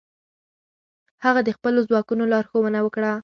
[1.25, 3.11] هغه د خپلو ځواکونو لارښوونه وکړه.